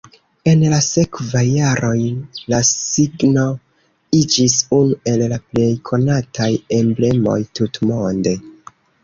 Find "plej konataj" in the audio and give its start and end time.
5.53-6.49